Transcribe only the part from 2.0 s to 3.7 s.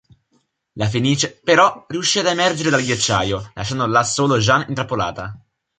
ad emergere dal ghiacciaio,